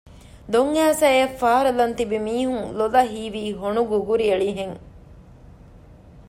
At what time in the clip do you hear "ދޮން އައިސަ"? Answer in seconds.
0.51-1.07